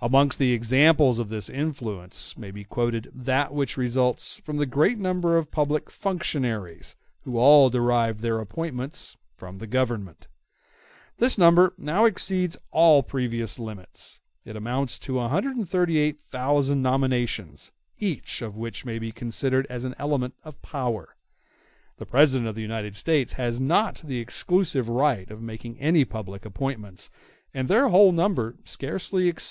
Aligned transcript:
Amongst 0.00 0.38
the 0.38 0.52
examples 0.52 1.18
of 1.18 1.28
this 1.28 1.50
influence 1.50 2.38
may 2.38 2.52
be 2.52 2.62
quoted 2.62 3.10
that 3.12 3.52
which 3.52 3.76
results 3.76 4.40
from 4.44 4.58
the 4.58 4.64
great 4.64 4.96
number 4.96 5.36
of 5.36 5.50
public 5.50 5.90
functionaries, 5.90 6.94
who 7.22 7.36
all 7.36 7.68
derive 7.68 8.20
their 8.20 8.38
appointments 8.38 9.16
from 9.34 9.56
the 9.58 9.66
Government. 9.66 10.28
This 11.16 11.36
number 11.36 11.74
now 11.76 12.04
exceeds 12.04 12.56
all 12.70 13.02
previous 13.02 13.58
limits; 13.58 14.20
it 14.44 14.54
amounts 14.54 15.00
to 15.00 15.14
138,000 15.14 16.78
*s 16.78 16.80
nominations, 16.80 17.72
each 17.98 18.40
of 18.40 18.54
which 18.56 18.84
may 18.84 19.00
be 19.00 19.10
considered 19.10 19.66
as 19.68 19.84
an 19.84 19.96
element 19.98 20.34
of 20.44 20.62
power. 20.62 21.16
The 21.96 22.06
President 22.06 22.48
of 22.48 22.54
the 22.54 22.62
United 22.62 22.94
States 22.94 23.32
has 23.32 23.58
not 23.60 23.96
the 24.06 24.20
exclusive 24.20 24.88
right 24.88 25.28
of 25.28 25.42
making 25.42 25.80
any 25.80 26.04
public 26.04 26.44
appointments, 26.44 27.10
and 27.52 27.66
their 27.66 27.88
whole 27.88 28.12
number 28.12 28.54
scarcely 28.64 29.26
exceeds 29.26 29.50